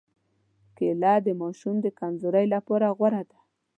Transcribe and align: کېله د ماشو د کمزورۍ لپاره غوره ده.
کېله 0.77 1.13
د 1.25 1.27
ماشو 1.39 1.71
د 1.85 1.87
کمزورۍ 1.99 2.45
لپاره 2.55 2.87
غوره 2.97 3.23
ده. 3.29 3.37